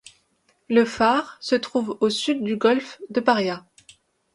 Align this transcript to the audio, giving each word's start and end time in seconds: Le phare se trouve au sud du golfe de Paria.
Le 0.67 0.83
phare 0.83 1.37
se 1.41 1.53
trouve 1.53 1.95
au 2.01 2.09
sud 2.09 2.43
du 2.43 2.57
golfe 2.57 2.99
de 3.11 3.19
Paria. 3.19 3.67